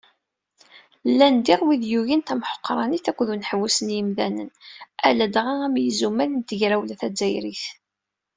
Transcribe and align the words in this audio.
Llan, 1.09 1.35
diɣ, 1.45 1.59
wid 1.67 1.83
i 1.85 1.89
yugin 1.91 2.21
tamuḥeqqranit 2.21 3.05
akked 3.11 3.27
uneḥbus 3.33 3.77
n 3.85 3.93
yimdanen, 3.95 4.49
ladɣa, 5.17 5.53
am 5.65 5.75
yizumal 5.83 6.29
n 6.35 6.41
tegrawla 6.49 6.95
tazzayrit. 7.01 7.63